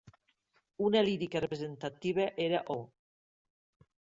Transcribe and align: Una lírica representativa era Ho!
Una 0.85 1.03
lírica 1.03 1.43
representativa 1.45 2.27
era 2.49 2.63
Ho! 2.69 2.79